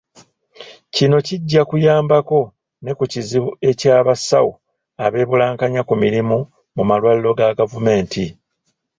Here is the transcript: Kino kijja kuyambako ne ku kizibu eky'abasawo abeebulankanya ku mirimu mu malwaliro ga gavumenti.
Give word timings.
Kino 0.93 1.17
kijja 1.27 1.61
kuyambako 1.69 2.39
ne 2.83 2.91
ku 2.97 3.03
kizibu 3.11 3.49
eky'abasawo 3.69 4.51
abeebulankanya 5.05 5.81
ku 5.87 5.93
mirimu 6.03 6.37
mu 6.75 6.83
malwaliro 6.89 7.31
ga 7.39 7.49
gavumenti. 7.59 8.25